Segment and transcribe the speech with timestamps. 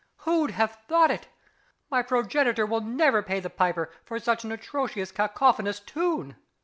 [0.25, 1.27] Who'd have thought it?
[1.91, 6.35] My Progenitor will never pay the piper for such an atrociously cacophonous tune....